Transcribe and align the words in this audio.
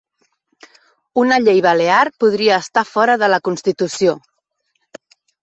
Una 1.23 1.37
llei 1.43 1.61
balear 1.65 1.99
podria 2.23 2.57
estar 2.65 2.85
fora 2.95 3.19
de 3.25 3.31
la 3.35 3.41
constitució 3.51 4.17